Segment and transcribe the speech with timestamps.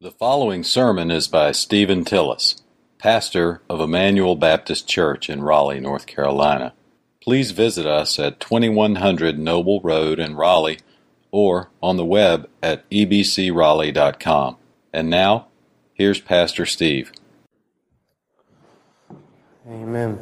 [0.00, 2.62] The following sermon is by Stephen Tillis,
[2.98, 6.72] pastor of Emmanuel Baptist Church in Raleigh, North Carolina.
[7.20, 10.78] Please visit us at 2100 Noble Road in Raleigh
[11.32, 14.56] or on the web at ebcraleigh.com.
[14.92, 15.48] And now,
[15.94, 17.10] here's Pastor Steve.
[19.68, 20.20] Amen.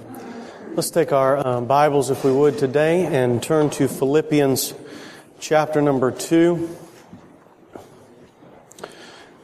[0.73, 4.73] Let's take our uh, Bibles, if we would, today and turn to Philippians
[5.39, 6.86] chapter number 2.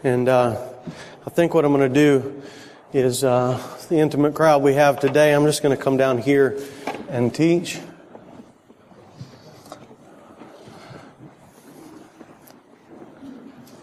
[0.04, 0.60] And uh,
[1.24, 2.42] I think what I'm going to do
[2.92, 6.58] is uh, the intimate crowd we have today, I'm just going to come down here
[7.08, 7.78] and teach.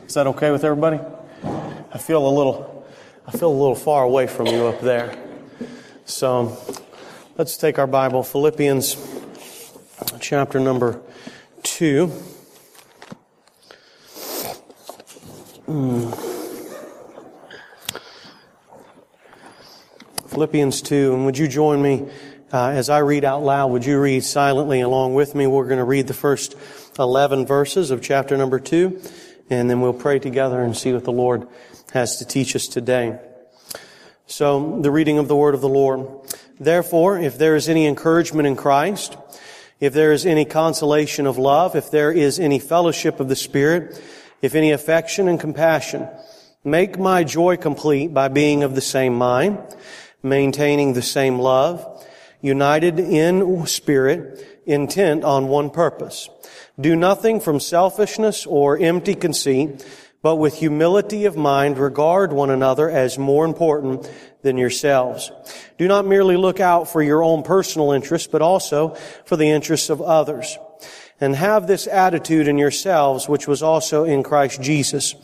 [0.05, 0.99] Is that okay with everybody?
[1.93, 2.85] I feel a little,
[3.25, 5.15] I feel a little far away from you up there.
[6.03, 6.57] So
[7.37, 8.97] let's take our Bible, Philippians
[10.19, 10.99] chapter number
[11.63, 12.11] two.
[20.29, 22.09] Philippians 2, and would you join me
[22.51, 23.69] uh, as I read out loud?
[23.69, 25.45] Would you read silently along with me?
[25.45, 26.55] We're going to read the first
[26.97, 28.99] 11 verses of chapter number 2,
[29.51, 31.47] and then we'll pray together and see what the Lord
[31.93, 33.19] has to teach us today.
[34.25, 36.07] So, the reading of the word of the Lord.
[36.59, 39.17] Therefore, if there is any encouragement in Christ,
[39.79, 44.01] if there is any consolation of love, if there is any fellowship of the Spirit,
[44.41, 46.07] if any affection and compassion,
[46.63, 49.59] make my joy complete by being of the same mind,
[50.23, 52.05] maintaining the same love,
[52.41, 56.29] united in spirit, intent on one purpose.
[56.79, 59.85] Do nothing from selfishness or empty conceit,
[60.21, 64.09] but with humility of mind regard one another as more important
[64.41, 65.31] than yourselves.
[65.77, 69.89] Do not merely look out for your own personal interests, but also for the interests
[69.89, 70.57] of others
[71.21, 75.15] and have this attitude in yourselves, which was also in Christ Jesus,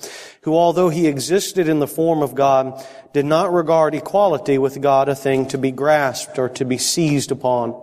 [0.41, 5.07] who although he existed in the form of God, did not regard equality with God
[5.07, 7.81] a thing to be grasped or to be seized upon.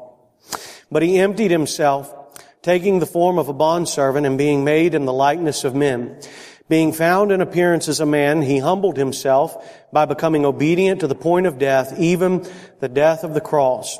[0.90, 2.14] But he emptied himself,
[2.60, 6.20] taking the form of a bondservant and being made in the likeness of men.
[6.68, 9.56] Being found in appearance as a man, he humbled himself
[9.92, 12.46] by becoming obedient to the point of death, even
[12.80, 13.98] the death of the cross.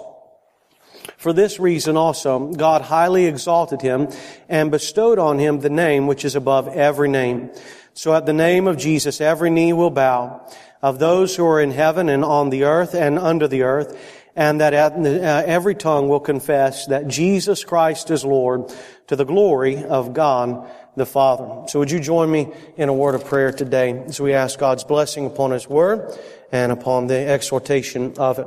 [1.17, 4.09] For this reason also, God highly exalted him
[4.49, 7.51] and bestowed on him the name which is above every name.
[7.95, 10.47] So at the name of Jesus, every knee will bow
[10.81, 13.97] of those who are in heaven and on the earth and under the earth,
[14.35, 18.73] and that uh, every tongue will confess that Jesus Christ is Lord
[19.07, 21.67] to the glory of God the Father.
[21.69, 24.85] So would you join me in a word of prayer today as we ask God's
[24.85, 26.17] blessing upon His Word
[26.51, 28.47] and upon the exhortation of it.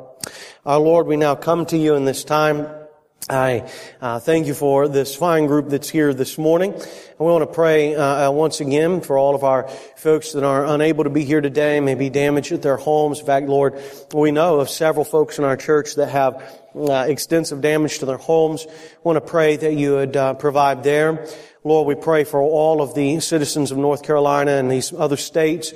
[0.65, 2.67] Our Lord, we now come to you in this time.
[3.27, 6.73] I uh, thank you for this fine group that's here this morning.
[6.73, 6.83] And
[7.17, 9.67] we want to pray uh, uh, once again for all of our
[9.97, 13.19] folks that are unable to be here today, may be damaged at their homes.
[13.19, 13.81] In fact, Lord,
[14.13, 16.35] we know of several folks in our church that have
[16.75, 18.67] uh, extensive damage to their homes.
[18.67, 21.27] We want to pray that you would uh, provide there.
[21.65, 25.73] Lord, we pray for all of the citizens of North Carolina and these other states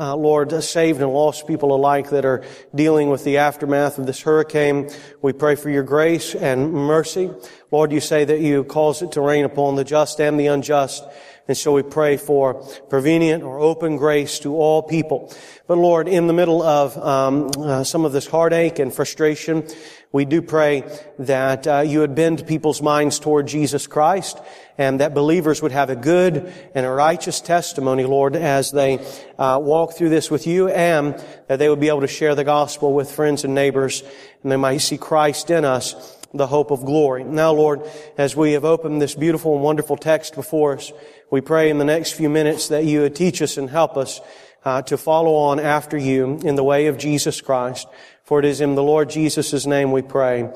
[0.00, 2.42] uh, Lord, saved and lost people alike that are
[2.74, 4.88] dealing with the aftermath of this hurricane.
[5.20, 7.30] We pray for your grace and mercy.
[7.70, 11.04] Lord, you say that you cause it to rain upon the just and the unjust.
[11.50, 12.54] And so we pray for
[12.90, 15.34] prevenient or open grace to all people.
[15.66, 19.66] But Lord, in the middle of um, uh, some of this heartache and frustration,
[20.12, 20.84] we do pray
[21.18, 24.38] that uh, you would bend people's minds toward Jesus Christ
[24.78, 29.04] and that believers would have a good and a righteous testimony, Lord, as they
[29.36, 32.44] uh, walk through this with you and that they would be able to share the
[32.44, 34.04] gospel with friends and neighbors
[34.44, 37.24] and they might see Christ in us the hope of glory.
[37.24, 37.82] Now, Lord,
[38.16, 40.92] as we have opened this beautiful and wonderful text before us,
[41.30, 44.20] we pray in the next few minutes that you would teach us and help us
[44.64, 47.88] uh, to follow on after you in the way of Jesus Christ.
[48.24, 50.50] For it is in the Lord Jesus' name we pray.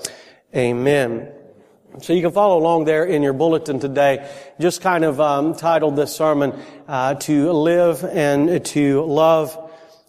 [0.55, 1.33] Amen.
[2.01, 4.29] So you can follow along there in your bulletin today.
[4.61, 6.53] Just kind of um, titled this sermon
[6.89, 9.64] uh, "To Live and to Love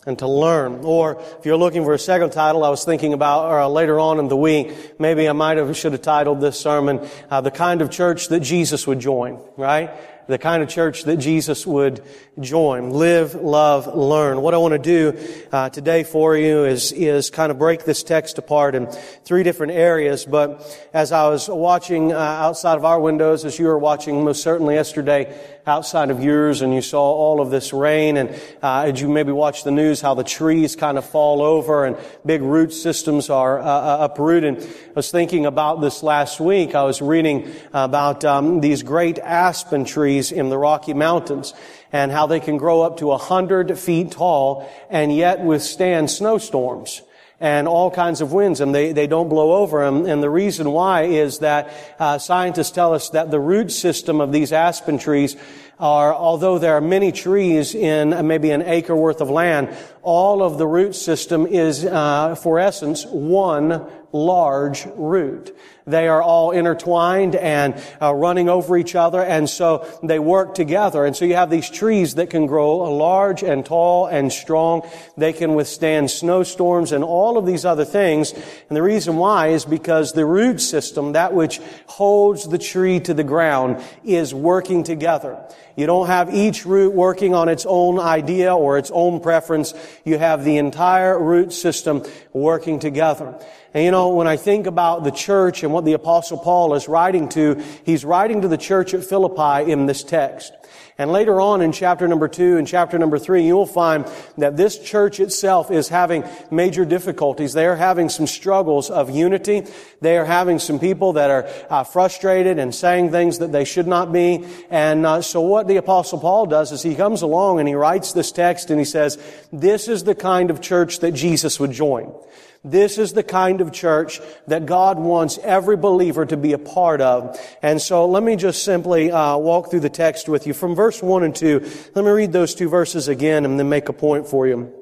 [0.05, 0.85] and to learn.
[0.85, 4.19] Or if you're looking for a second title, I was thinking about uh, later on
[4.19, 7.81] in the week, maybe I might have should have titled this sermon uh, "The Kind
[7.81, 9.91] of Church That Jesus Would Join." Right?
[10.27, 12.03] the kind of church that Jesus would
[12.39, 12.89] join.
[12.89, 14.41] Live, love, learn.
[14.41, 15.19] What I want to do
[15.51, 18.87] uh, today for you is is kind of break this text apart in
[19.23, 20.25] three different areas.
[20.25, 24.41] But as I was watching uh, outside of our windows, as you were watching most
[24.41, 25.37] certainly yesterday
[25.67, 28.29] outside of yours, and you saw all of this rain, and
[28.61, 31.97] uh, as you maybe watch the news, how the trees kind of fall over and
[32.25, 34.61] big root systems are uh, uh, uprooted.
[34.61, 36.75] I was thinking about this last week.
[36.75, 41.53] I was reading about um, these great aspen trees trees in the Rocky Mountains
[41.91, 47.01] and how they can grow up to a hundred feet tall and yet withstand snowstorms
[47.39, 50.05] and all kinds of winds and they, they don't blow over them.
[50.05, 54.31] And the reason why is that uh, scientists tell us that the root system of
[54.31, 55.35] these aspen trees
[55.77, 60.57] are, although there are many trees in maybe an acre worth of land, all of
[60.57, 65.55] the root system is, uh, for essence, one large root.
[65.87, 71.05] They are all intertwined and uh, running over each other, and so they work together.
[71.05, 74.87] And so you have these trees that can grow large and tall and strong.
[75.15, 78.33] They can withstand snowstorms and all of these other things.
[78.33, 83.13] And the reason why is because the root system, that which holds the tree to
[83.13, 85.37] the ground, is working together.
[85.75, 89.73] You don't have each root working on its own idea or its own preference.
[90.05, 92.03] You have the entire root system
[92.33, 93.37] working together.
[93.75, 96.87] And you know, when I think about the church and what the apostle Paul is
[96.87, 100.53] writing to, he's writing to the church at Philippi in this text.
[100.97, 104.79] And later on in chapter number two and chapter number three, you'll find that this
[104.79, 107.51] church itself is having major difficulties.
[107.51, 109.63] They are having some struggles of unity.
[109.99, 113.87] They are having some people that are uh, frustrated and saying things that they should
[113.87, 114.45] not be.
[114.69, 118.13] And uh, so what the apostle Paul does is he comes along and he writes
[118.13, 122.15] this text and he says, this is the kind of church that Jesus would join.
[122.65, 126.99] This is the kind of church that God wants every believer to be a part
[126.99, 127.39] of.
[127.61, 130.53] And so let me just simply uh, walk through the text with you.
[130.53, 131.59] From verse 1 and 2,
[131.93, 134.73] let me read those two verses again and then make a point for you.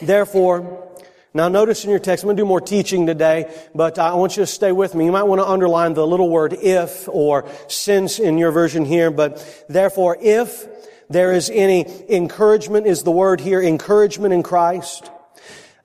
[0.00, 0.86] Therefore,
[1.34, 4.36] now notice in your text, I'm going to do more teaching today, but I want
[4.36, 5.06] you to stay with me.
[5.06, 9.10] You might want to underline the little word if or since in your version here,
[9.10, 10.68] but therefore if
[11.10, 15.10] there is any encouragement is the word here, encouragement in Christ.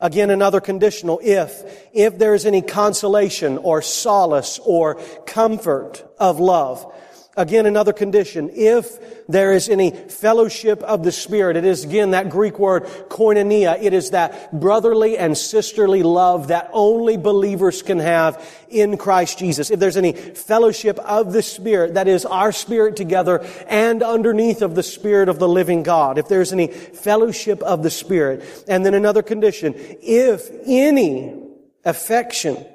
[0.01, 1.63] Again, another conditional, if,
[1.94, 4.95] if there is any consolation or solace or
[5.25, 6.92] comfort of love.
[7.38, 8.50] Again, another condition.
[8.54, 13.81] If there is any fellowship of the Spirit, it is again that Greek word koinonia.
[13.81, 19.72] It is that brotherly and sisterly love that only believers can have in Christ Jesus.
[19.72, 24.75] If there's any fellowship of the Spirit, that is our spirit together and underneath of
[24.75, 26.18] the Spirit of the living God.
[26.18, 28.66] If there's any fellowship of the Spirit.
[28.68, 29.74] And then another condition.
[29.77, 31.42] If any
[31.86, 32.66] affection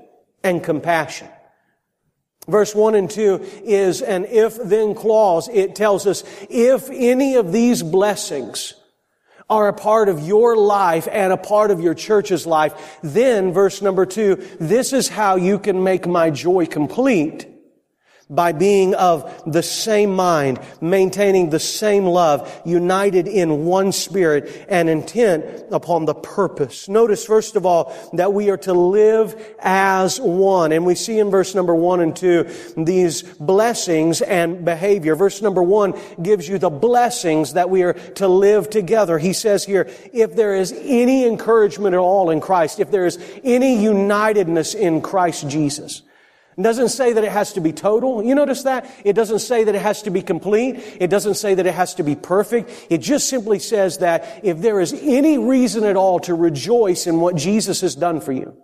[0.42, 1.28] and compassion.
[2.48, 5.48] Verse 1 and 2 is an if then clause.
[5.48, 8.74] It tells us if any of these blessings
[9.48, 13.82] are a part of your life and a part of your church's life, then verse
[13.82, 17.46] number 2, this is how you can make my joy complete
[18.28, 24.88] by being of the same mind, maintaining the same love, united in one spirit and
[24.88, 26.88] intent upon the purpose.
[26.88, 30.72] Notice first of all that we are to live as one.
[30.72, 35.14] And we see in verse number one and two these blessings and behavior.
[35.14, 39.18] Verse number one gives you the blessings that we are to live together.
[39.18, 43.18] He says here, if there is any encouragement at all in Christ, if there is
[43.44, 46.02] any unitedness in Christ Jesus,
[46.56, 48.22] it doesn't say that it has to be total.
[48.22, 48.90] You notice that?
[49.04, 50.76] It doesn't say that it has to be complete.
[50.98, 52.86] It doesn't say that it has to be perfect.
[52.88, 57.20] It just simply says that if there is any reason at all to rejoice in
[57.20, 58.56] what Jesus has done for you,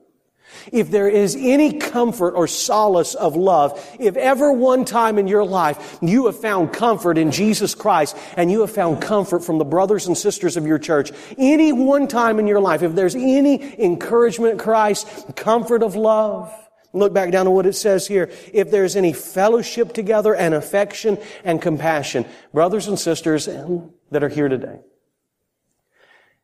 [0.72, 5.44] if there is any comfort or solace of love, if ever one time in your
[5.44, 9.64] life you have found comfort in Jesus Christ and you have found comfort from the
[9.64, 13.78] brothers and sisters of your church, any one time in your life, if there's any
[13.82, 16.52] encouragement Christ, comfort of love,
[16.92, 18.30] Look back down to what it says here.
[18.52, 24.48] If there's any fellowship together and affection and compassion, brothers and sisters that are here
[24.48, 24.80] today,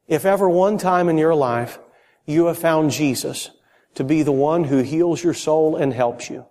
[0.06, 1.78] if ever one time in your life
[2.24, 3.50] you have found Jesus
[3.94, 6.46] to be the one who heals your soul and helps you,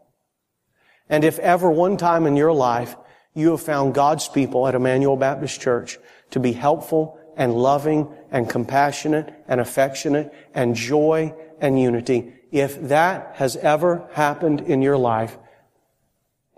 [1.10, 2.96] and if ever one time in your life
[3.34, 5.98] you have found God's people at Emmanuel Baptist Church
[6.32, 13.34] to be helpful and loving and compassionate and affectionate and joy and unity, if that
[13.36, 15.38] has ever happened in your life,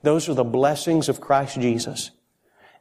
[0.04, 2.12] those are the blessings of Christ Jesus.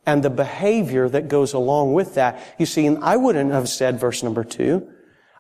[0.06, 2.40] And the behavior that goes along with that.
[2.58, 4.88] You see, I wouldn't have said verse number two.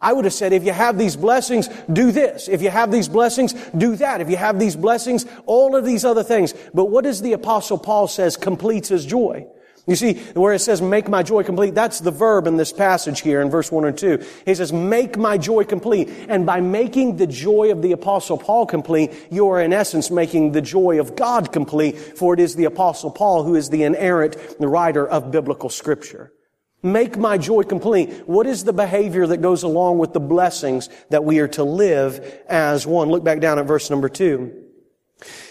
[0.00, 2.48] I would have said, if you have these blessings, do this.
[2.48, 4.20] If you have these blessings, do that.
[4.20, 6.54] If you have these blessings, all of these other things.
[6.72, 9.46] But what does the apostle Paul says completes his joy?
[9.88, 13.22] You see, where it says, make my joy complete, that's the verb in this passage
[13.22, 14.22] here in verse 1 and 2.
[14.44, 16.10] He says, make my joy complete.
[16.28, 20.52] And by making the joy of the apostle Paul complete, you are in essence making
[20.52, 24.36] the joy of God complete, for it is the apostle Paul who is the inerrant
[24.60, 26.34] writer of biblical scripture.
[26.82, 28.28] Make my joy complete.
[28.28, 32.42] What is the behavior that goes along with the blessings that we are to live
[32.46, 33.08] as one?
[33.08, 34.64] Look back down at verse number 2.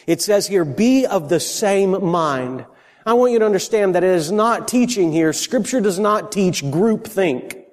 [0.06, 2.67] It says here, be of the same mind.
[3.08, 5.32] I want you to understand that it is not teaching here.
[5.32, 7.64] Scripture does not teach groupthink.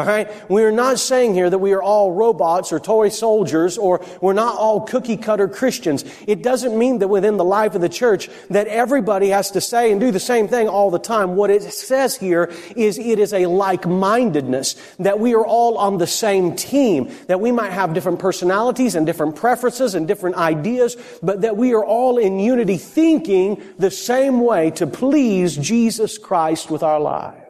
[0.00, 0.50] All right?
[0.50, 4.32] We are not saying here that we are all robots or toy soldiers or we're
[4.32, 6.06] not all cookie cutter Christians.
[6.26, 9.92] It doesn't mean that within the life of the church that everybody has to say
[9.92, 11.36] and do the same thing all the time.
[11.36, 16.06] What it says here is it is a like-mindedness, that we are all on the
[16.06, 21.42] same team, that we might have different personalities and different preferences and different ideas, but
[21.42, 26.82] that we are all in unity thinking the same way to please Jesus Christ with
[26.82, 27.49] our lives.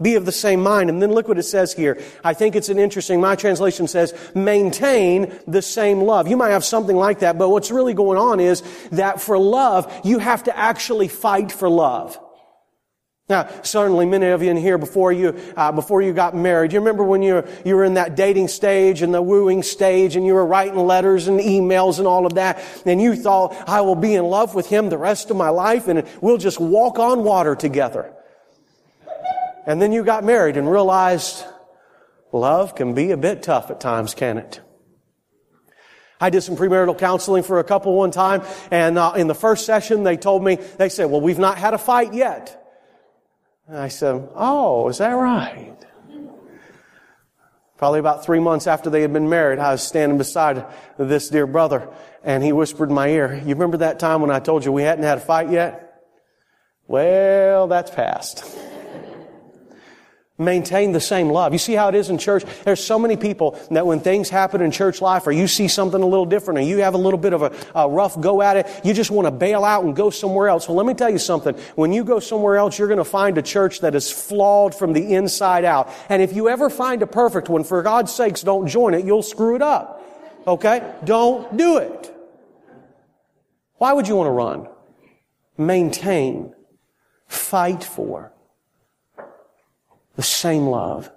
[0.00, 0.90] Be of the same mind.
[0.90, 1.98] And then look what it says here.
[2.22, 6.28] I think it's an interesting, my translation says, maintain the same love.
[6.28, 9.90] You might have something like that, but what's really going on is that for love,
[10.04, 12.18] you have to actually fight for love.
[13.28, 16.78] Now, certainly many of you in here before you, uh, before you got married, you
[16.78, 20.34] remember when you, you were in that dating stage and the wooing stage and you
[20.34, 24.14] were writing letters and emails and all of that and you thought, I will be
[24.14, 27.56] in love with him the rest of my life and we'll just walk on water
[27.56, 28.15] together.
[29.66, 31.44] And then you got married and realized
[32.32, 34.60] love can be a bit tough at times, can it?
[36.20, 39.66] I did some premarital counseling for a couple one time, and uh, in the first
[39.66, 42.62] session, they told me, they said, well, we've not had a fight yet.
[43.66, 45.76] And I said, oh, is that right?
[47.76, 50.64] Probably about three months after they had been married, I was standing beside
[50.96, 51.86] this dear brother,
[52.24, 54.84] and he whispered in my ear, you remember that time when I told you we
[54.84, 56.02] hadn't had a fight yet?
[56.86, 58.44] Well, that's past
[60.38, 61.52] maintain the same love.
[61.52, 62.44] You see how it is in church?
[62.64, 66.02] There's so many people that when things happen in church life or you see something
[66.02, 68.56] a little different or you have a little bit of a, a, rough go at
[68.56, 70.68] it, you just want to bail out and go somewhere else.
[70.68, 71.54] Well, let me tell you something.
[71.74, 74.92] When you go somewhere else, you're going to find a church that is flawed from
[74.92, 75.90] the inside out.
[76.08, 79.04] And if you ever find a perfect one, for God's sakes, don't join it.
[79.04, 80.02] You'll screw it up.
[80.46, 80.94] Okay?
[81.04, 82.14] Don't do it.
[83.76, 84.68] Why would you want to run?
[85.58, 86.54] Maintain.
[87.26, 88.32] Fight for
[90.16, 91.10] the same love.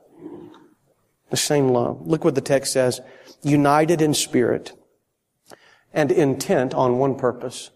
[1.30, 2.06] The same love.
[2.06, 3.02] Look what the text says.
[3.42, 4.74] United in spirit
[5.94, 7.72] and intent on one purpose.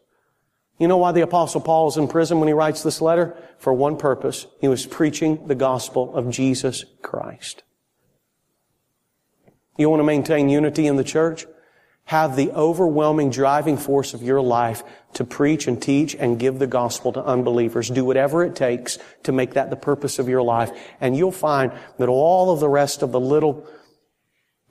[0.80, 3.38] You know why the apostle Paul is in prison when he writes this letter?
[3.58, 4.48] For one purpose.
[4.60, 7.64] He was preaching the gospel of Jesus Christ.
[9.78, 11.46] You want to maintain unity in the church?
[12.06, 14.84] Have the overwhelming driving force of your life
[15.14, 17.90] to preach and teach and give the gospel to unbelievers.
[17.90, 20.72] Do whatever it takes to make that the purpose of your life.
[21.00, 23.66] And you'll find that all of the rest of the little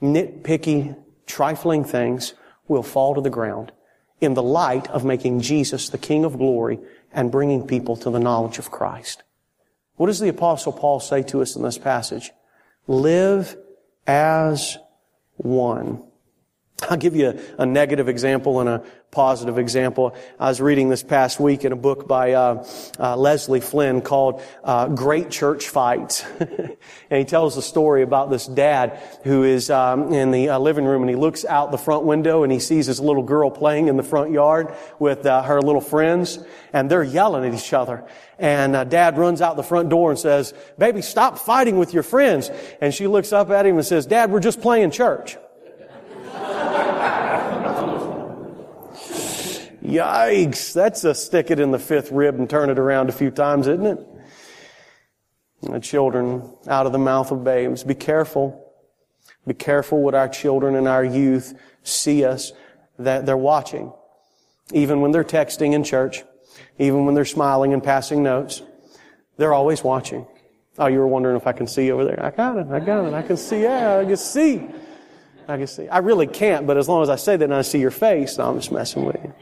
[0.03, 0.97] nitpicky,
[1.27, 2.35] trifling things
[2.69, 3.73] will fall to the ground
[4.21, 6.79] in the light of making Jesus the King of glory
[7.13, 9.23] and bringing people to the knowledge of Christ.
[9.97, 12.31] What does the apostle Paul say to us in this passage?
[12.87, 13.57] Live
[14.07, 14.79] as
[15.37, 16.05] one.
[16.89, 20.15] I'll give you a, a, negative example and a positive example.
[20.39, 22.67] I was reading this past week in a book by uh,
[22.99, 26.77] uh, Leslie Flynn called uh, "Great Church Fights," and
[27.11, 31.03] he tells the story about this dad who is um, in the uh, living room
[31.03, 33.97] and he looks out the front window and he sees his little girl playing in
[33.97, 36.39] the front yard with uh, her little friends,
[36.73, 38.05] and they're yelling at each other.
[38.39, 42.03] And uh, dad runs out the front door and says, "Baby, stop fighting with your
[42.03, 42.51] friends."
[42.81, 45.37] And she looks up at him and says, "Dad, we're just playing church."
[49.83, 50.73] Yikes.
[50.73, 53.67] That's a stick it in the fifth rib and turn it around a few times,
[53.67, 53.99] isn't it?
[55.63, 57.85] The children out of the mouth of babes.
[57.85, 58.73] Be careful.
[59.47, 62.53] Be careful what our children and our youth see us,
[62.99, 63.93] that they're watching.
[64.73, 66.23] Even when they're texting in church,
[66.79, 68.63] even when they're smiling and passing notes,
[69.37, 70.27] they're always watching.
[70.79, 72.25] Oh, you were wondering if I can see over there.
[72.25, 72.69] I got it.
[72.71, 73.15] I got it.
[73.15, 73.63] I can see.
[73.63, 74.69] Yeah, I can see.
[75.49, 75.89] I can see.
[75.89, 78.39] I really can't, but as long as I say that and I see your face,
[78.39, 79.35] I'm just messing with you.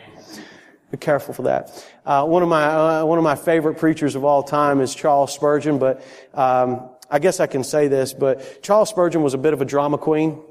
[0.91, 1.87] Be careful for that.
[2.05, 5.33] Uh, one of my uh, one of my favorite preachers of all time is Charles
[5.33, 6.05] Spurgeon, but
[6.35, 8.13] um, I guess I can say this.
[8.13, 10.43] But Charles Spurgeon was a bit of a drama queen,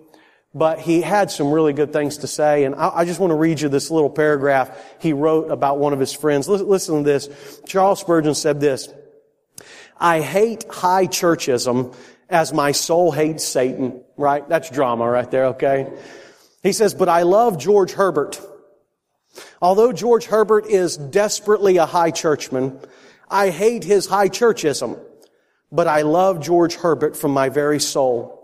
[0.54, 2.64] but he had some really good things to say.
[2.64, 5.92] And I, I just want to read you this little paragraph he wrote about one
[5.92, 6.48] of his friends.
[6.48, 7.62] Listen, listen to this.
[7.68, 8.88] Charles Spurgeon said this:
[10.00, 11.94] "I hate high churchism
[12.30, 14.48] as my soul hates Satan." Right?
[14.48, 15.48] That's drama right there.
[15.48, 15.92] Okay.
[16.64, 18.40] He says, "But I love George Herbert."
[19.62, 22.80] Although George Herbert is desperately a high churchman,
[23.30, 25.00] I hate his high churchism,
[25.72, 28.36] but I love George Herbert from my very soul.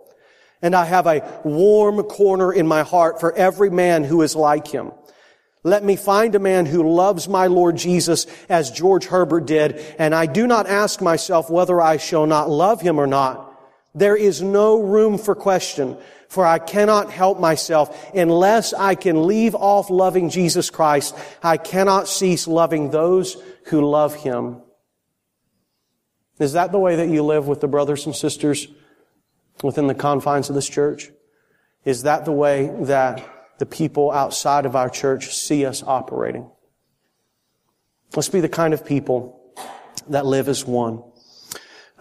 [0.62, 4.67] And I have a warm corner in my heart for every man who is like
[4.67, 4.91] him.
[5.63, 10.13] Let me find a man who loves my Lord Jesus as George Herbert did, and
[10.13, 13.51] I do not ask myself whether I shall not love him or not,
[13.95, 18.13] There is no room for question, for I cannot help myself.
[18.13, 24.15] Unless I can leave off loving Jesus Christ, I cannot cease loving those who love
[24.15, 24.62] Him.
[26.39, 28.67] Is that the way that you live with the brothers and sisters
[29.63, 31.10] within the confines of this church?
[31.86, 33.24] Is that the way that
[33.58, 36.50] the people outside of our church see us operating?
[38.15, 39.41] Let's be the kind of people
[40.10, 41.03] that live as one.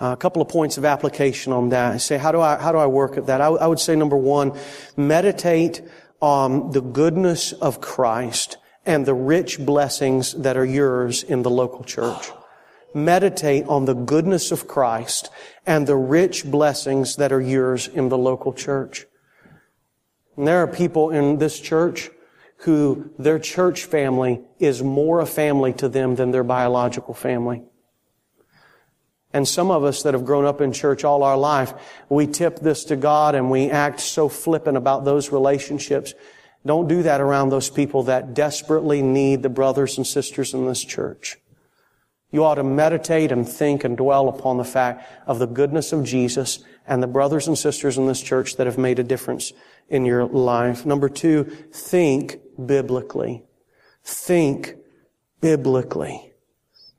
[0.01, 1.93] Uh, a couple of points of application on that.
[1.93, 3.41] I say, how do I, how do I work at that?
[3.41, 4.59] I, I would say number one,
[4.97, 5.83] meditate
[6.21, 11.85] on the goodness of Christ and the rich blessings that are yours in the local
[11.85, 12.31] church.
[12.93, 15.31] Meditate on the goodness of Christ
[15.67, 19.07] and the rich blessings that are yours in the local church.
[20.37, 22.11] And there are people in this church
[22.59, 27.63] who their church family is more a family to them than their biological family.
[29.35, 31.75] And some of us that have grown up in church all our life,
[32.09, 36.15] we tip this to God and we act so flippant about those relationships.
[36.65, 40.85] Don't do that around those people that desperately need the brothers and sisters in this
[40.85, 41.37] church.
[42.31, 46.05] You ought to meditate and think and dwell upon the fact of the goodness of
[46.05, 49.53] Jesus and the brothers and sisters in this church that have made a difference
[49.89, 50.87] in your life.
[50.87, 53.43] Number two, think biblically.
[54.05, 54.77] Think
[55.41, 56.34] biblically.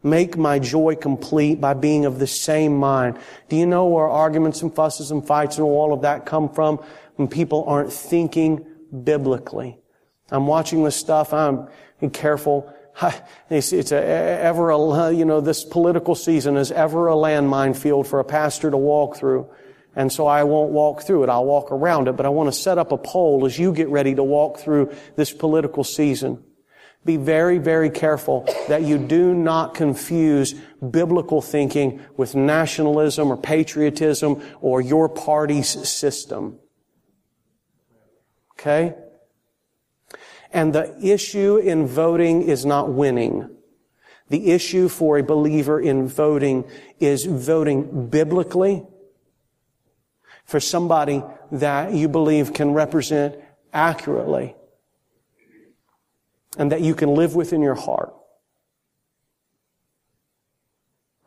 [0.05, 3.17] Make my joy complete by being of the same mind.
[3.49, 6.77] Do you know where arguments and fusses and fights and all of that come from?
[7.15, 8.67] When people aren't thinking
[9.03, 9.79] biblically.
[10.29, 11.33] I'm watching this stuff.
[11.33, 11.67] I'm
[12.13, 12.71] careful.
[13.49, 18.07] It's, it's a, ever a, you know, this political season is ever a landmine field
[18.07, 19.49] for a pastor to walk through.
[19.95, 21.29] And so I won't walk through it.
[21.29, 23.89] I'll walk around it, but I want to set up a poll as you get
[23.89, 26.43] ready to walk through this political season.
[27.05, 30.53] Be very, very careful that you do not confuse
[30.89, 36.57] biblical thinking with nationalism or patriotism or your party's system.
[38.53, 38.95] Okay?
[40.51, 43.55] And the issue in voting is not winning.
[44.29, 46.65] The issue for a believer in voting
[46.99, 48.83] is voting biblically
[50.43, 53.35] for somebody that you believe can represent
[53.71, 54.55] accurately
[56.57, 58.13] and that you can live within your heart.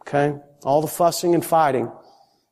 [0.03, 0.39] Okay?
[0.65, 1.91] All the fussing and fighting.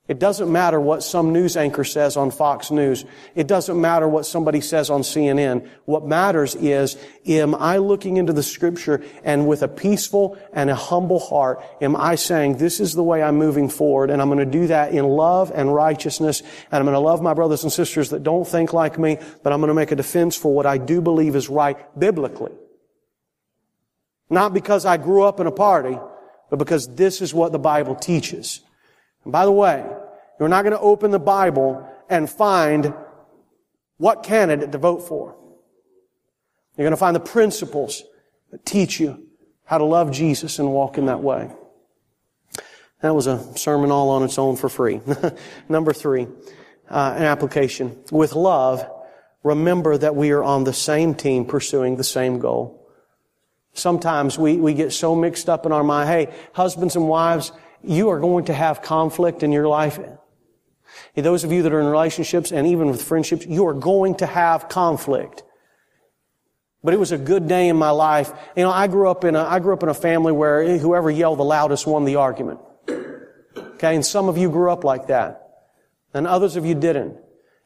[0.09, 3.05] It doesn't matter what some news anchor says on Fox News.
[3.35, 5.69] It doesn't matter what somebody says on CNN.
[5.85, 10.77] What matters is, am I looking into the scripture and with a peaceful and a
[10.77, 14.39] humble heart, am I saying, this is the way I'm moving forward and I'm going
[14.39, 17.73] to do that in love and righteousness and I'm going to love my brothers and
[17.73, 20.67] sisters that don't think like me, but I'm going to make a defense for what
[20.67, 22.53] I do believe is right biblically.
[24.29, 25.99] Not because I grew up in a party,
[26.51, 28.61] but because this is what the Bible teaches.
[29.25, 29.85] And by the way,
[30.39, 32.95] you're not going to open the Bible and find
[33.99, 35.37] what candidate to vote for.
[36.77, 38.03] You're going to find the principles
[38.51, 39.27] that teach you
[39.65, 41.51] how to love Jesus and walk in that way.
[43.03, 45.01] That was a sermon all on its own for free.
[45.69, 46.27] Number three,
[46.89, 47.99] uh, an application.
[48.11, 48.89] With love,
[49.43, 52.86] remember that we are on the same team pursuing the same goal.
[53.77, 56.09] Sometimes we, we get so mixed up in our mind.
[56.09, 60.01] Hey, husbands and wives, you are going to have conflict in your life.
[61.15, 64.27] Those of you that are in relationships and even with friendships, you are going to
[64.27, 65.43] have conflict.
[66.83, 68.33] But it was a good day in my life.
[68.57, 71.11] You know, I grew up in a, I grew up in a family where whoever
[71.11, 72.61] yelled the loudest won the argument.
[73.57, 75.43] Okay, and some of you grew up like that.
[76.15, 77.19] And others of you didn't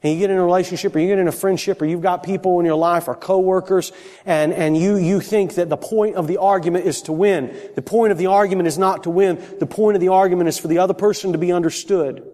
[0.02, 2.22] and you get in a relationship or you get in a friendship or you've got
[2.22, 3.92] people in your life or coworkers
[4.24, 7.54] and, and you, you think that the point of the argument is to win.
[7.74, 9.42] The point of the argument is not to win.
[9.58, 12.26] The point of the argument is for the other person to be understood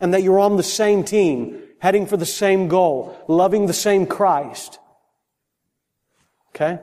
[0.00, 4.06] and that you're on the same team, heading for the same goal, loving the same
[4.06, 4.78] Christ.
[6.54, 6.78] Okay?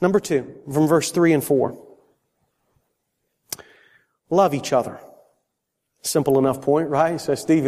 [0.00, 1.78] Number two, from verse three and four.
[4.28, 4.98] Love each other.
[6.02, 7.20] Simple enough point, right?
[7.20, 7.66] So Steve,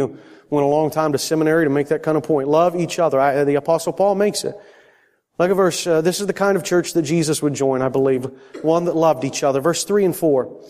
[0.53, 2.47] went a long time to seminary to make that kind of point.
[2.47, 3.19] Love each other.
[3.19, 4.55] I, the apostle Paul makes it.
[5.39, 7.89] Look at verse, uh, this is the kind of church that Jesus would join, I
[7.89, 8.25] believe.
[8.61, 9.61] One that loved each other.
[9.61, 10.61] Verse 3 and 4.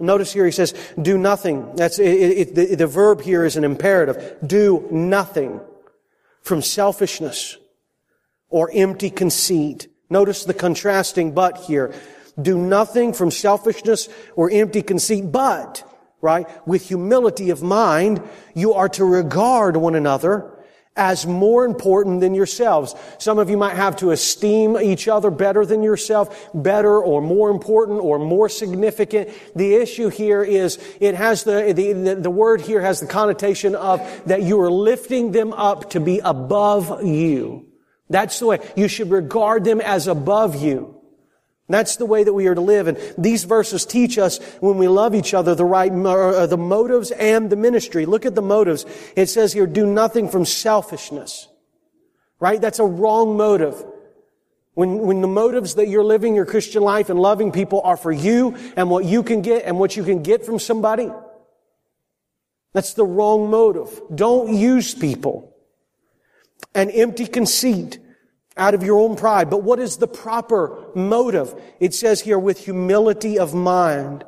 [0.00, 1.76] Notice here he says, do nothing.
[1.76, 4.38] That's, it, it, the, the verb here is an imperative.
[4.44, 5.60] Do nothing
[6.40, 7.58] from selfishness
[8.48, 9.88] or empty conceit.
[10.08, 11.92] Notice the contrasting but here.
[12.40, 15.84] Do nothing from selfishness or empty conceit, but
[16.20, 16.46] right?
[16.66, 18.22] With humility of mind,
[18.54, 20.56] you are to regard one another
[20.96, 22.94] as more important than yourselves.
[23.18, 27.48] Some of you might have to esteem each other better than yourself, better or more
[27.48, 29.30] important or more significant.
[29.54, 34.00] The issue here is it has the, the, the word here has the connotation of
[34.26, 37.66] that you are lifting them up to be above you.
[38.10, 38.58] That's the way.
[38.76, 40.99] You should regard them as above you.
[41.70, 42.88] That's the way that we are to live.
[42.88, 47.10] And these verses teach us when we love each other the right, uh, the motives
[47.12, 48.06] and the ministry.
[48.06, 48.86] Look at the motives.
[49.16, 51.48] It says here, do nothing from selfishness.
[52.40, 52.60] Right?
[52.60, 53.84] That's a wrong motive.
[54.74, 58.12] When, when the motives that you're living your Christian life and loving people are for
[58.12, 61.10] you and what you can get and what you can get from somebody,
[62.72, 64.00] that's the wrong motive.
[64.14, 65.54] Don't use people.
[66.74, 67.98] And empty conceit
[68.56, 69.50] out of your own pride.
[69.50, 71.54] But what is the proper motive?
[71.78, 74.24] It says here with humility of mind.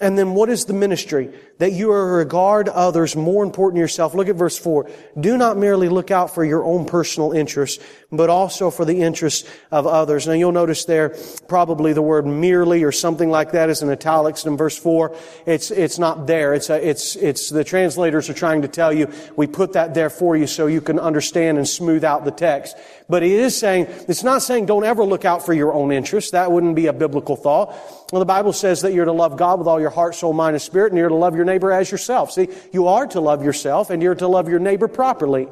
[0.00, 1.28] And then what is the ministry?
[1.58, 4.14] That you regard others more important than yourself.
[4.14, 4.88] Look at verse 4.
[5.20, 9.46] Do not merely look out for your own personal interests, but also for the interests
[9.70, 10.26] of others.
[10.26, 11.14] Now you'll notice there
[11.48, 15.14] probably the word merely or something like that is in italics in verse 4.
[15.44, 16.54] It's, it's not there.
[16.54, 20.10] It's, a, it's, it's, the translators are trying to tell you, we put that there
[20.10, 22.74] for you so you can understand and smooth out the text.
[23.10, 26.30] But it is saying, it's not saying don't ever look out for your own interests.
[26.30, 27.74] That wouldn't be a biblical thought.
[28.12, 30.54] Well, the Bible says that you're to love God with all your heart, soul, mind,
[30.54, 32.30] and spirit, and you're to love your neighbor as yourself.
[32.30, 35.48] See, you are to love yourself, and you're to love your neighbor properly.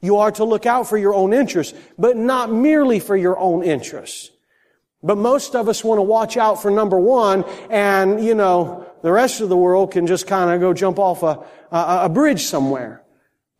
[0.00, 3.62] You are to look out for your own interests, but not merely for your own
[3.62, 4.30] interests.
[5.02, 9.12] But most of us want to watch out for number one, and, you know, the
[9.12, 12.44] rest of the world can just kind of go jump off a, a, a bridge
[12.44, 13.03] somewhere.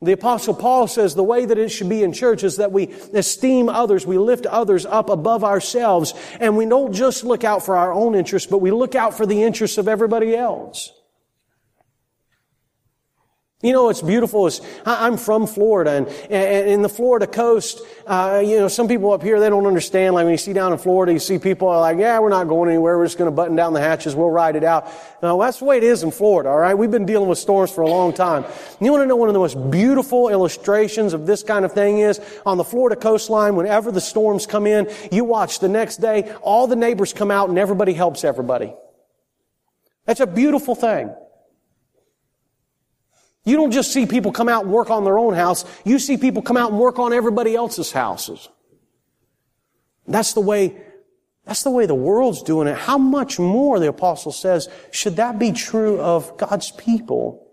[0.03, 2.89] The apostle Paul says the way that it should be in church is that we
[3.15, 7.77] esteem others, we lift others up above ourselves, and we don't just look out for
[7.77, 10.93] our own interests, but we look out for the interests of everybody else.
[13.65, 14.47] You know, it's beautiful.
[14.47, 19.11] It's, I'm from Florida, and, and in the Florida coast, uh, you know, some people
[19.11, 20.15] up here, they don't understand.
[20.15, 22.47] Like when you see down in Florida, you see people are like, yeah, we're not
[22.47, 22.99] going anywhere.
[22.99, 24.15] We're just going to button down the hatches.
[24.15, 24.91] We'll ride it out.
[25.23, 26.75] Now, that's the way it is in Florida, all right?
[26.75, 28.45] We've been dealing with storms for a long time.
[28.83, 32.01] You want to know one of the most beautiful illustrations of this kind of thing
[32.01, 36.31] is on the Florida coastline, whenever the storms come in, you watch the next day,
[36.43, 38.75] all the neighbors come out and everybody helps everybody.
[40.05, 41.15] That's a beautiful thing.
[43.45, 45.65] You don't just see people come out and work on their own house.
[45.85, 48.49] You see people come out and work on everybody else's houses.
[50.07, 50.81] That's the way,
[51.45, 52.77] that's the way the world's doing it.
[52.77, 57.47] How much more, the apostle says, should that be true of God's people?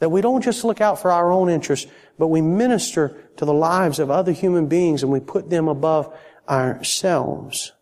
[0.00, 3.52] That we don't just look out for our own interests, but we minister to the
[3.52, 6.12] lives of other human beings and we put them above
[6.48, 7.72] ourselves.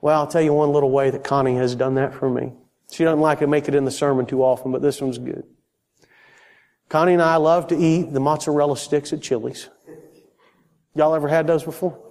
[0.00, 2.52] Well, I'll tell you one little way that Connie has done that for me.
[2.92, 5.44] She doesn't like to make it in the sermon too often, but this one's good.
[6.88, 9.68] Connie and I love to eat the mozzarella sticks at Chili's.
[10.94, 12.02] Y'all ever had those before?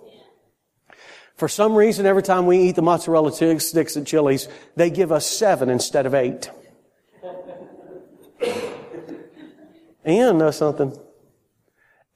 [1.37, 5.25] For some reason, every time we eat the mozzarella sticks at Chili's, they give us
[5.25, 6.49] seven instead of eight.
[10.05, 10.97] and know something?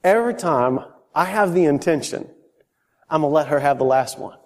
[0.02, 0.80] Every time
[1.14, 2.30] I have the intention,
[3.10, 4.38] I'm gonna let her have the last one.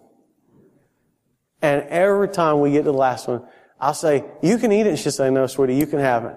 [1.63, 3.47] And every time we get to the last one,
[3.81, 4.89] I'll say, you can eat it.
[4.89, 6.37] And she'll say, no, sweetie, you can have it.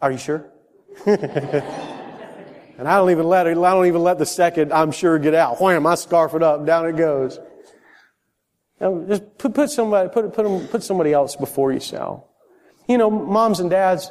[0.00, 0.50] Are you sure?
[1.06, 5.34] and I don't even let it, I don't even let the second I'm sure get
[5.34, 5.60] out.
[5.60, 7.38] Wham, I scarf it up, down it goes.
[8.80, 12.24] Just put, put somebody, put, put, them, put somebody else before yourself.
[12.88, 14.10] You know, moms and dads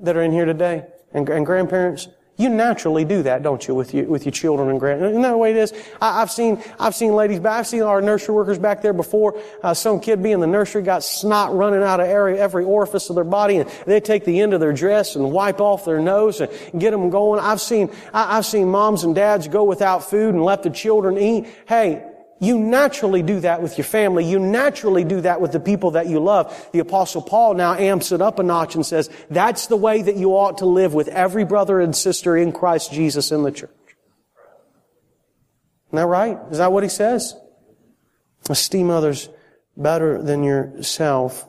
[0.00, 2.08] that are in here today and, and grandparents,
[2.38, 5.04] you naturally do that, don't you, with you, with your children and grand.
[5.04, 5.72] Isn't that the way it is?
[6.00, 9.38] I, have seen, I've seen ladies I've seen our nursery workers back there before.
[9.62, 13.10] Uh, some kid be in the nursery got snot running out of every, every orifice
[13.10, 16.00] of their body, and they take the end of their dress and wipe off their
[16.00, 17.38] nose and get them going.
[17.38, 21.18] I've seen, I, I've seen moms and dads go without food and let the children
[21.18, 21.46] eat.
[21.68, 22.02] Hey,
[22.42, 24.24] you naturally do that with your family.
[24.24, 26.70] You naturally do that with the people that you love.
[26.72, 30.16] The apostle Paul now amps it up a notch and says, that's the way that
[30.16, 33.70] you ought to live with every brother and sister in Christ Jesus in the church.
[35.86, 36.36] Isn't that right?
[36.50, 37.36] Is that what he says?
[38.50, 39.28] Esteem others
[39.76, 41.48] better than yourself.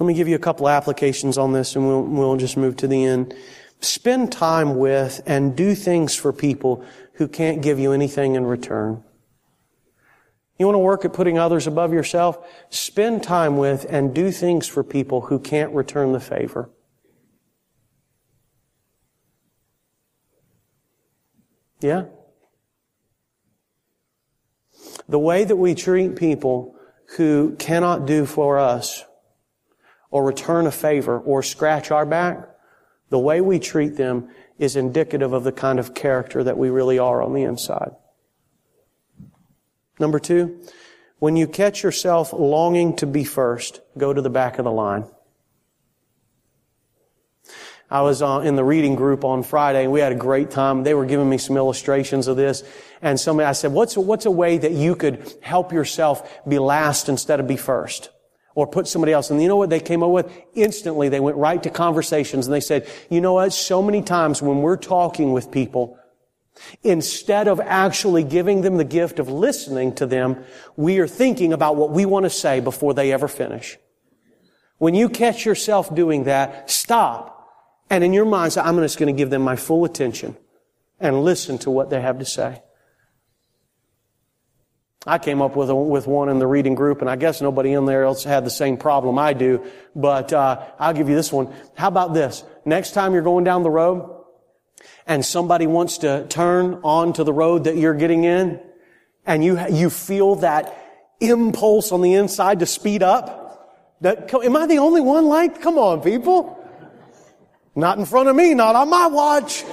[0.00, 2.88] Let me give you a couple applications on this and we'll, we'll just move to
[2.88, 3.32] the end.
[3.78, 9.04] Spend time with and do things for people who can't give you anything in return.
[10.58, 12.38] You want to work at putting others above yourself?
[12.70, 16.70] Spend time with and do things for people who can't return the favor.
[21.80, 22.06] Yeah?
[25.08, 26.74] The way that we treat people
[27.16, 29.04] who cannot do for us
[30.10, 32.48] or return a favor or scratch our back,
[33.08, 36.98] The way we treat them is indicative of the kind of character that we really
[36.98, 37.92] are on the inside.
[39.98, 40.60] Number two,
[41.18, 45.04] when you catch yourself longing to be first, go to the back of the line.
[47.88, 50.82] I was uh, in the reading group on Friday and we had a great time.
[50.82, 52.64] They were giving me some illustrations of this.
[53.00, 57.08] And somebody, I said, what's, what's a way that you could help yourself be last
[57.08, 58.10] instead of be first?
[58.56, 59.30] Or put somebody else.
[59.30, 60.32] And you know what they came up with?
[60.54, 63.52] Instantly, they went right to conversations and they said, you know what?
[63.52, 65.98] So many times when we're talking with people,
[66.82, 70.44] Instead of actually giving them the gift of listening to them,
[70.76, 73.78] we are thinking about what we want to say before they ever finish.
[74.78, 77.48] When you catch yourself doing that, stop.
[77.88, 80.36] And in your mind say, I'm just going to give them my full attention
[80.98, 82.62] and listen to what they have to say.
[85.06, 87.72] I came up with, a, with one in the reading group, and I guess nobody
[87.72, 89.64] in there else had the same problem I do,
[89.94, 91.54] but uh, I'll give you this one.
[91.76, 92.42] How about this?
[92.64, 94.15] Next time you're going down the road,
[95.06, 98.60] and somebody wants to turn onto the road that you're getting in,
[99.24, 100.76] and you, you feel that
[101.20, 103.46] impulse on the inside to speed up,
[104.00, 105.62] that, am I the only one like?
[105.62, 106.62] Come on, people.
[107.74, 109.64] Not in front of me, not on my watch.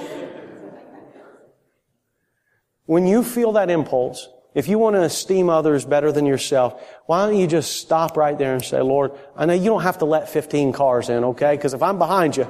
[2.86, 7.26] When you feel that impulse, if you want to esteem others better than yourself, why
[7.26, 10.04] don't you just stop right there and say, Lord, I know you don't have to
[10.04, 11.56] let 15 cars in, okay?
[11.56, 12.46] Because if I'm behind you,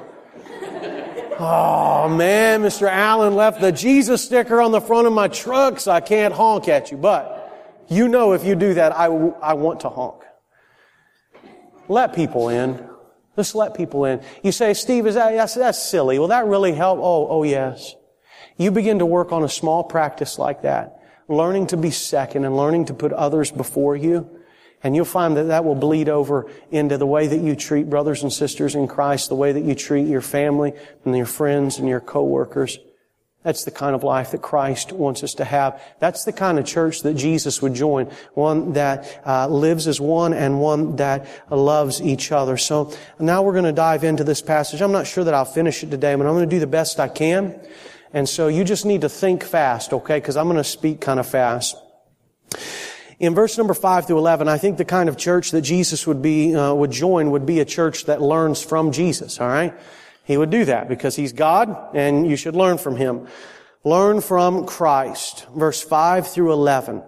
[1.39, 2.89] Oh man, Mr.
[2.89, 6.69] Allen left the Jesus sticker on the front of my truck so I can't honk
[6.69, 6.97] at you.
[6.97, 10.23] But you know if you do that, I, I want to honk.
[11.89, 12.89] Let people in.
[13.37, 14.23] Just let people in.
[14.43, 16.19] You say, Steve, is that, that's, that's silly.
[16.19, 17.01] Will that really help?
[17.01, 17.95] Oh, oh yes.
[18.57, 22.57] You begin to work on a small practice like that, learning to be second and
[22.57, 24.34] learning to put others before you.
[24.85, 28.23] And you'll find that that will bleed over into the way that you treat brothers
[28.23, 31.89] and sisters in Christ, the way that you treat your family and your friends and
[31.89, 32.79] your coworkers.
[33.45, 35.81] That's the kind of life that Christ wants us to have.
[36.01, 38.07] That's the kind of church that Jesus would join.
[38.35, 42.57] One that uh, lives as one and one that loves each other.
[42.59, 44.81] So now we're going to dive into this passage.
[44.81, 47.01] I'm not sure that I'll finish it today, but I'm going to do the best
[47.01, 47.59] I can.
[48.15, 50.19] And so you just need to think fast, okay?
[50.19, 51.77] Because I'm going to speak kind of fast.
[53.19, 56.21] In verse number 5 through 11, I think the kind of church that Jesus would
[56.21, 59.75] be, uh, would join would be a church that learns from Jesus, alright?
[60.25, 63.29] He would do that because He's God and you should learn from Him.
[63.85, 65.47] Learn from Christ.
[65.55, 67.03] Verse 5 through 11.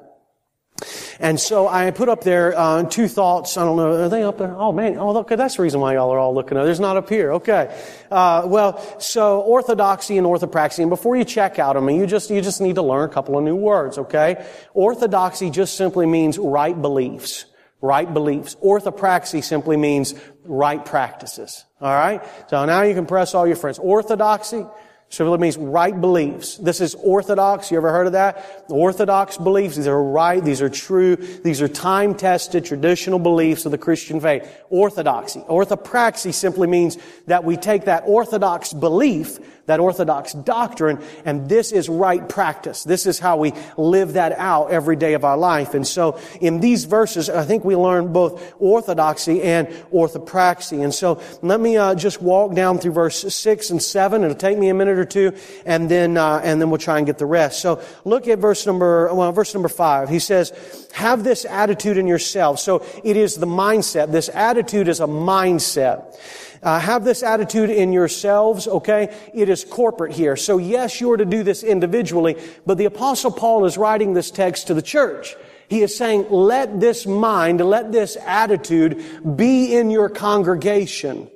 [1.19, 3.57] And so I put up there uh, two thoughts.
[3.57, 4.55] I don't know, are they up there?
[4.57, 6.57] Oh man, oh okay, that's the reason why y'all are all looking.
[6.57, 7.33] There's not up here.
[7.35, 7.75] Okay.
[8.11, 10.81] Uh, well, so orthodoxy and orthopraxy.
[10.81, 13.39] And before you check out them, you just you just need to learn a couple
[13.39, 13.99] of new words.
[13.99, 14.47] Okay.
[14.75, 17.47] Orthodoxy just simply means right beliefs.
[17.81, 18.57] Right beliefs.
[18.57, 21.65] Orthopraxy simply means right practices.
[21.81, 22.23] All right.
[22.49, 23.79] So now you can press all your friends.
[23.79, 24.65] Orthodoxy
[25.09, 26.57] so it means right beliefs.
[26.57, 27.71] This is orthodox.
[27.71, 28.65] You ever heard of that?
[28.69, 29.77] Orthodox beliefs.
[29.77, 30.45] These are right.
[30.45, 31.17] These are true.
[31.17, 34.47] These are time-tested traditional beliefs of the Christian faith.
[34.69, 35.41] Orthodoxy.
[35.49, 41.89] Orthopraxy simply means that we take that orthodox belief that orthodox doctrine, and this is
[41.89, 42.85] right practice.
[42.85, 45.75] This is how we live that out every day of our life.
[45.75, 50.83] And so in these verses, I think we learn both orthodoxy and orthopraxy.
[50.83, 54.25] And so let me uh, just walk down through verse 6 and 7.
[54.25, 57.07] It'll take me a minute or two, and then, uh, and then we'll try and
[57.07, 57.61] get the rest.
[57.61, 60.09] So look at verse number, well, verse number 5.
[60.09, 60.53] He says,
[60.93, 62.59] have this attitude in yourself.
[62.59, 64.13] So it is the mindset.
[64.13, 66.19] This attitude is a mindset.
[66.63, 69.15] Uh, have this attitude in yourselves, okay?
[69.35, 70.37] It is corporate here.
[70.37, 74.69] So yes, you're to do this individually, but the apostle Paul is writing this text
[74.69, 75.37] to the church.
[75.69, 81.29] He is saying, let this mind, let this attitude be in your congregation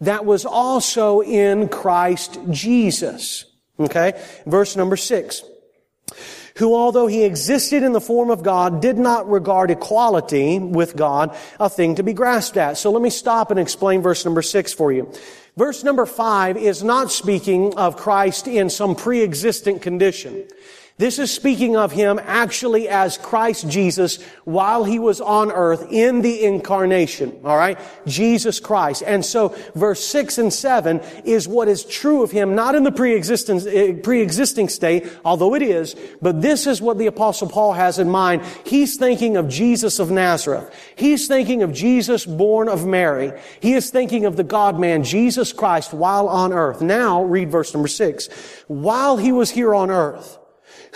[0.00, 3.44] that was also in Christ Jesus.
[3.78, 4.20] Okay?
[4.46, 5.42] Verse number six
[6.56, 11.36] who although he existed in the form of God, did not regard equality with God
[11.60, 12.78] a thing to be grasped at.
[12.78, 15.12] So let me stop and explain verse number six for you.
[15.56, 20.46] Verse number five is not speaking of Christ in some pre-existent condition.
[20.98, 26.22] This is speaking of him actually as Christ Jesus while he was on earth in
[26.22, 27.38] the incarnation.
[27.44, 27.78] All right?
[28.06, 29.02] Jesus Christ.
[29.06, 32.92] And so verse 6 and 7 is what is true of him, not in the
[32.92, 37.98] pre-existing, eh, pre-existing state, although it is, but this is what the apostle Paul has
[37.98, 38.42] in mind.
[38.64, 40.74] He's thinking of Jesus of Nazareth.
[40.96, 43.38] He's thinking of Jesus born of Mary.
[43.60, 46.80] He is thinking of the God-man, Jesus Christ, while on earth.
[46.80, 48.30] Now, read verse number 6.
[48.66, 50.38] While he was here on earth,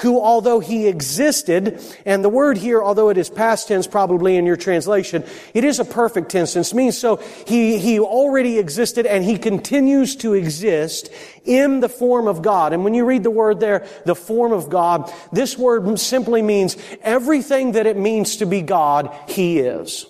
[0.01, 4.47] who although he existed, and the word here, although it is past tense probably in
[4.47, 6.57] your translation, it is a perfect tense.
[6.57, 11.11] It means so he, he already existed and he continues to exist
[11.45, 12.73] in the form of God.
[12.73, 16.77] And when you read the word there, the form of God, this word simply means
[17.03, 20.07] everything that it means to be God, he is.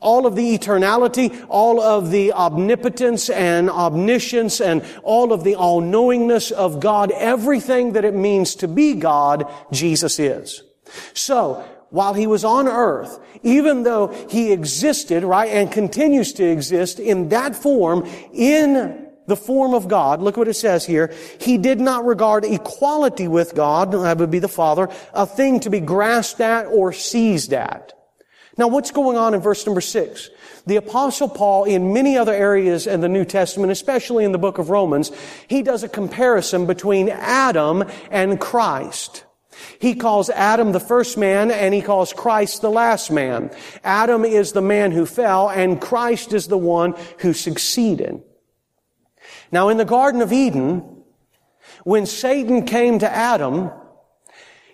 [0.00, 6.50] All of the eternality, all of the omnipotence and omniscience and all of the all-knowingness
[6.50, 10.62] of God, everything that it means to be God, Jesus is.
[11.12, 16.98] So, while he was on earth, even though he existed, right, and continues to exist
[16.98, 21.80] in that form, in the form of God, look what it says here, he did
[21.80, 26.40] not regard equality with God, that would be the Father, a thing to be grasped
[26.40, 27.92] at or seized at.
[28.56, 30.28] Now what's going on in verse number six?
[30.66, 34.58] The apostle Paul, in many other areas in the New Testament, especially in the book
[34.58, 35.10] of Romans,
[35.48, 39.24] he does a comparison between Adam and Christ.
[39.78, 43.50] He calls Adam the first man and he calls Christ the last man.
[43.84, 48.22] Adam is the man who fell and Christ is the one who succeeded.
[49.52, 51.02] Now in the Garden of Eden,
[51.84, 53.70] when Satan came to Adam,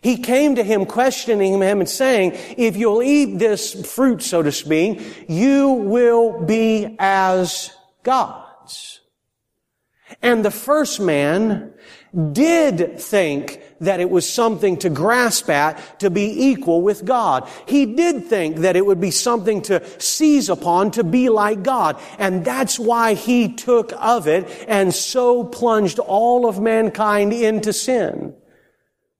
[0.06, 4.52] he came to him questioning him and saying, if you'll eat this fruit, so to
[4.52, 7.72] speak, you will be as
[8.04, 9.00] gods.
[10.22, 11.74] And the first man
[12.30, 17.50] did think that it was something to grasp at, to be equal with God.
[17.66, 22.00] He did think that it would be something to seize upon, to be like God.
[22.20, 28.35] And that's why he took of it and so plunged all of mankind into sin.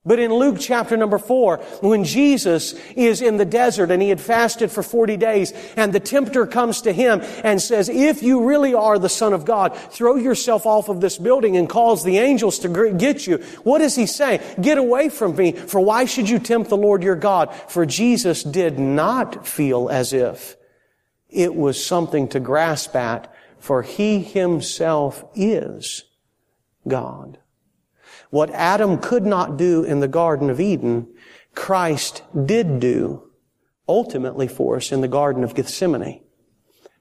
[0.07, 4.21] But in Luke chapter number four, when Jesus is in the desert and he had
[4.21, 8.73] fasted for 40 days and the tempter comes to him and says, if you really
[8.73, 12.61] are the son of God, throw yourself off of this building and calls the angels
[12.61, 13.39] to get you.
[13.65, 14.41] What does he say?
[14.61, 17.53] Get away from me, for why should you tempt the Lord your God?
[17.69, 20.57] For Jesus did not feel as if
[21.29, 26.05] it was something to grasp at, for he himself is
[26.87, 27.39] God.
[28.31, 31.09] What Adam could not do in the Garden of Eden,
[31.55, 33.31] Christ did do
[33.89, 36.23] ultimately for us in the Garden of Gethsemane,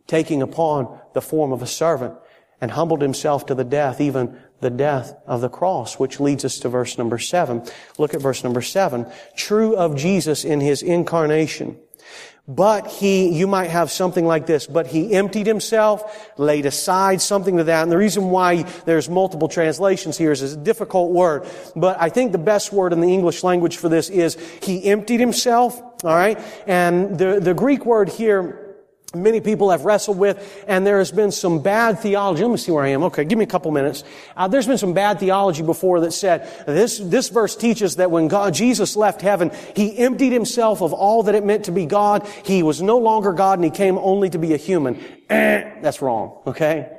[0.08, 2.16] taking upon the form of a servant
[2.62, 6.60] and humbled himself to the death, even the death of the cross, which leads us
[6.60, 7.64] to verse number seven.
[7.98, 9.06] Look at verse number seven.
[9.36, 11.78] True of Jesus in his incarnation.
[12.48, 17.58] But he, you might have something like this, but he emptied himself, laid aside something
[17.58, 17.82] to that.
[17.82, 21.48] And the reason why there's multiple translations here is it's a difficult word.
[21.76, 25.20] But I think the best word in the English language for this is he emptied
[25.20, 26.40] himself, alright?
[26.68, 28.65] And the, the Greek word here,
[29.16, 32.44] many people have wrestled with, and there has been some bad theology.
[32.44, 33.04] Let me see where I am.
[33.04, 34.04] Okay, give me a couple minutes.
[34.36, 38.28] Uh, there's been some bad theology before that said this this verse teaches that when
[38.28, 42.28] God Jesus left heaven, he emptied himself of all that it meant to be God.
[42.44, 45.04] He was no longer God, and he came only to be a human.
[45.30, 46.42] Eh, that's wrong.
[46.48, 46.92] Okay.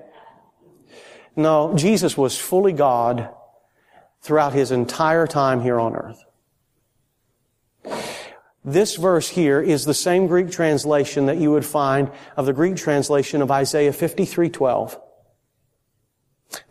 [1.36, 3.28] No, Jesus was fully God
[4.22, 6.25] throughout his entire time here on earth.
[8.66, 12.74] This verse here is the same Greek translation that you would find of the Greek
[12.74, 14.98] translation of Isaiah 53:12.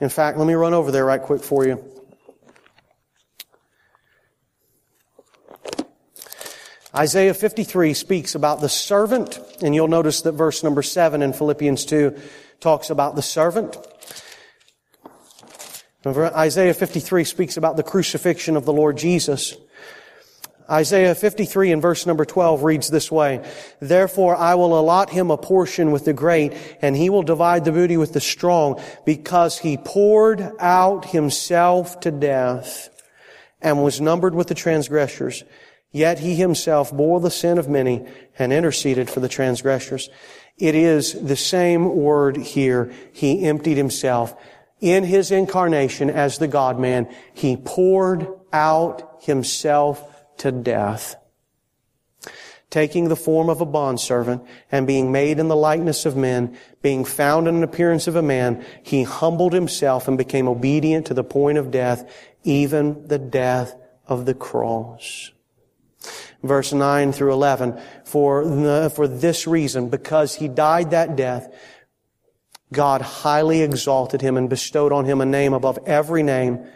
[0.01, 1.81] In fact, let me run over there right quick for you.
[6.93, 11.85] Isaiah 53 speaks about the servant, and you'll notice that verse number 7 in Philippians
[11.85, 12.13] 2
[12.59, 13.77] talks about the servant.
[16.05, 19.55] Isaiah 53 speaks about the crucifixion of the Lord Jesus.
[20.69, 23.47] Isaiah 53 and verse number 12 reads this way,
[23.79, 27.71] Therefore I will allot him a portion with the great, and he will divide the
[27.71, 32.89] booty with the strong, because he poured out himself to death,
[33.61, 35.43] and was numbered with the transgressors.
[35.91, 38.05] Yet he himself bore the sin of many,
[38.39, 40.09] and interceded for the transgressors.
[40.57, 42.91] It is the same word here.
[43.13, 44.35] He emptied himself.
[44.81, 51.15] In his incarnation as the God-man, he poured out himself to death.
[52.69, 57.05] Taking the form of a bondservant and being made in the likeness of men, being
[57.05, 61.23] found in an appearance of a man, he humbled himself and became obedient to the
[61.23, 62.09] point of death,
[62.43, 63.75] even the death
[64.07, 65.31] of the cross.
[66.43, 71.51] Verse 9 through 11, for, the, for this reason, because he died that death,
[72.71, 76.67] God highly exalted him and bestowed on him a name above every name,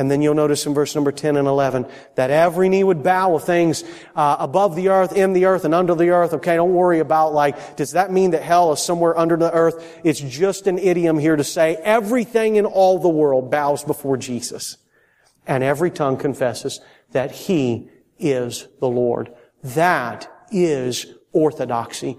[0.00, 3.34] and then you'll notice in verse number 10 and 11 that every knee would bow
[3.34, 3.84] of things
[4.16, 6.32] uh, above the earth, in the earth, and under the earth.
[6.32, 10.00] Okay, don't worry about like, does that mean that hell is somewhere under the earth?
[10.02, 14.78] It's just an idiom here to say everything in all the world bows before Jesus.
[15.46, 19.34] And every tongue confesses that He is the Lord.
[19.62, 22.16] That is orthodoxy.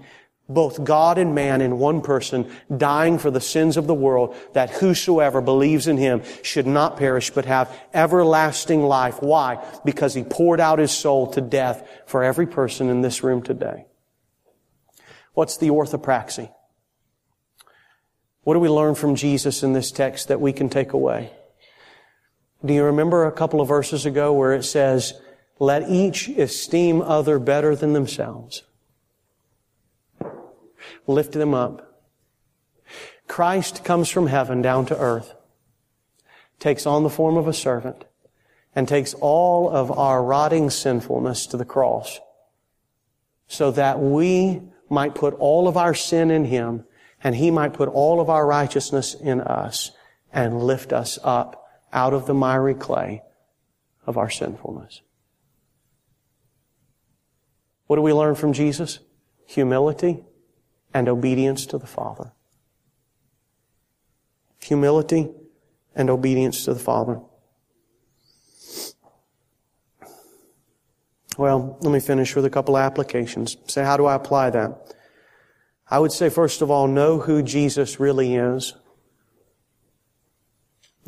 [0.48, 4.70] Both God and man in one person dying for the sins of the world that
[4.70, 9.22] whosoever believes in Him should not perish but have everlasting life.
[9.22, 9.64] Why?
[9.84, 13.86] Because He poured out His soul to death for every person in this room today.
[15.34, 16.52] What's the orthopraxy?
[18.42, 21.32] What do we learn from Jesus in this text that we can take away?
[22.64, 25.14] Do you remember a couple of verses ago where it says,
[25.58, 28.64] let each esteem other better than themselves?
[31.06, 31.92] Lift them up.
[33.28, 35.34] Christ comes from heaven down to earth,
[36.58, 38.04] takes on the form of a servant,
[38.74, 42.20] and takes all of our rotting sinfulness to the cross
[43.46, 46.84] so that we might put all of our sin in Him
[47.22, 49.92] and He might put all of our righteousness in us
[50.32, 53.22] and lift us up out of the miry clay
[54.06, 55.02] of our sinfulness.
[57.86, 58.98] What do we learn from Jesus?
[59.46, 60.24] Humility
[60.94, 62.32] and obedience to the Father.
[64.60, 65.30] Humility
[65.94, 67.20] and obedience to the Father.
[71.38, 73.56] Well, let me finish with a couple of applications.
[73.66, 74.94] Say, how do I apply that?
[75.88, 78.74] I would say, first of all, know who Jesus really is.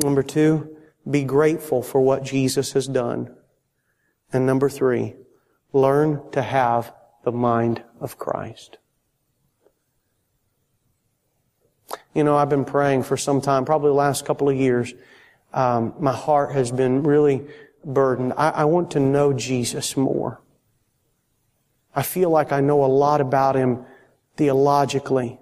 [0.03, 0.77] Number two,
[1.09, 3.35] be grateful for what Jesus has done.
[4.33, 5.15] And number three,
[5.73, 6.93] learn to have
[7.25, 8.79] the mind of Christ.
[12.15, 14.95] You know, I've been praying for some time, probably the last couple of years.
[15.53, 17.47] Um, my heart has been really
[17.85, 18.35] burdened.
[18.37, 20.41] I, I want to know Jesus more.
[21.95, 23.85] I feel like I know a lot about Him
[24.37, 25.39] theologically.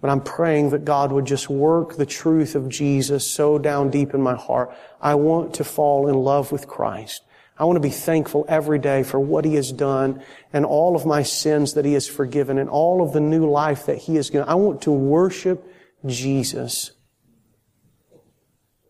[0.00, 4.12] But I'm praying that God would just work the truth of Jesus so down deep
[4.14, 4.76] in my heart.
[5.00, 7.22] I want to fall in love with Christ.
[7.58, 11.06] I want to be thankful every day for what He has done and all of
[11.06, 14.28] my sins that He has forgiven and all of the new life that He has
[14.28, 14.48] given.
[14.48, 15.66] I want to worship
[16.04, 16.92] Jesus.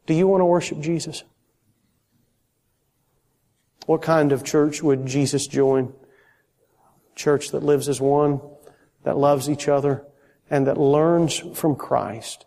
[0.06, 1.22] Do you want to worship Jesus?
[3.86, 5.92] What kind of church would Jesus join?
[7.14, 8.40] Church that lives as one,
[9.04, 10.04] that loves each other,
[10.50, 12.46] and that learns from Christ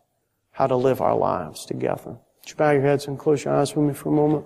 [0.51, 2.11] how to live our lives together.
[2.11, 4.45] Would you bow your heads and close your eyes with me for a moment?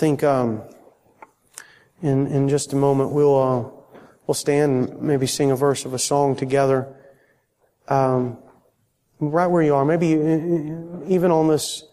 [0.00, 0.62] Think um,
[2.00, 3.68] in in just a moment we'll uh,
[4.26, 6.88] we'll stand and maybe sing a verse of a song together.
[7.86, 8.38] Um,
[9.18, 11.84] right where you are, maybe uh, even on this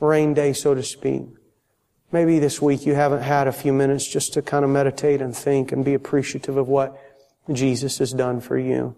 [0.00, 1.22] rain day, so to speak.
[2.10, 5.36] Maybe this week you haven't had a few minutes just to kind of meditate and
[5.36, 7.00] think and be appreciative of what
[7.52, 8.96] Jesus has done for you.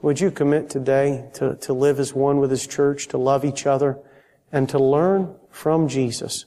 [0.00, 3.66] Would you commit today to, to live as one with His church, to love each
[3.66, 3.98] other,
[4.52, 6.46] and to learn from Jesus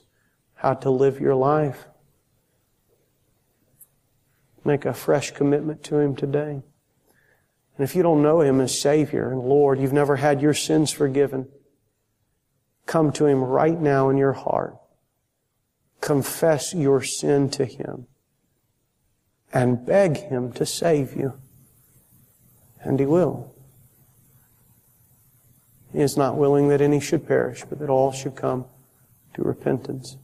[0.58, 1.86] how to live your life?
[4.64, 6.62] Make a fresh commitment to Him today.
[7.76, 10.90] And if you don't know Him as Savior and Lord, you've never had your sins
[10.90, 11.48] forgiven,
[12.86, 14.76] Come to Him right now in your heart.
[16.00, 18.06] Confess your sin to Him.
[19.52, 21.34] And beg Him to save you.
[22.82, 23.54] And He will.
[25.92, 28.64] He is not willing that any should perish, but that all should come
[29.34, 30.16] to repentance.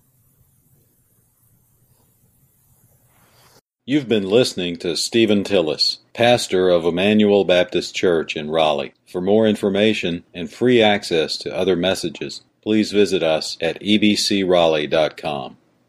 [3.86, 8.94] You've been listening to Stephen Tillis, pastor of Emmanuel Baptist Church in Raleigh.
[9.04, 15.58] For more information and free access to other messages, please visit us at ebcraleigh.com.